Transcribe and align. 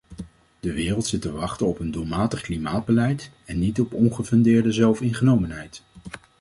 De 0.59 0.73
wereld 0.73 1.07
zit 1.07 1.21
te 1.21 1.31
wachten 1.31 1.65
op 1.67 1.79
een 1.79 1.91
doelmatig 1.91 2.41
klimaatbeleid, 2.41 3.31
en 3.45 3.59
niet 3.59 3.79
op 3.79 3.93
ongefundeerde 3.93 4.71
zelfingenomenheid. 4.71 5.83